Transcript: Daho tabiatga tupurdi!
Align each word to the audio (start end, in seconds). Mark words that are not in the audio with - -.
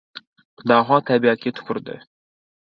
Daho 0.67 0.95
tabiatga 1.11 1.55
tupurdi! 1.61 1.95